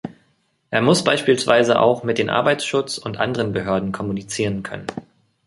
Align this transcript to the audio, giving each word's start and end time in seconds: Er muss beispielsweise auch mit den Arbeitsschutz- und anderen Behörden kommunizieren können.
Er 0.71 0.81
muss 0.81 1.03
beispielsweise 1.03 1.79
auch 1.79 2.01
mit 2.03 2.17
den 2.17 2.31
Arbeitsschutz- 2.31 2.97
und 2.97 3.17
anderen 3.19 3.53
Behörden 3.53 3.91
kommunizieren 3.91 4.63
können. 4.63 4.87